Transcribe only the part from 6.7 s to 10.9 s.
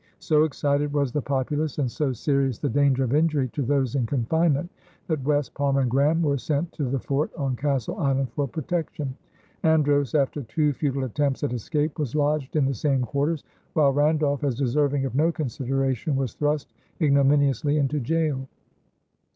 to the fort on Castle Island for protection; Andros, after two